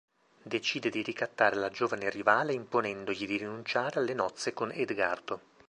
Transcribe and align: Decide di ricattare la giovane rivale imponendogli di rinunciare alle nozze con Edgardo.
Decide 0.41 0.89
di 0.89 1.03
ricattare 1.03 1.57
la 1.57 1.69
giovane 1.69 2.09
rivale 2.09 2.53
imponendogli 2.53 3.27
di 3.27 3.37
rinunciare 3.37 3.99
alle 3.99 4.15
nozze 4.15 4.51
con 4.51 4.71
Edgardo. 4.71 5.41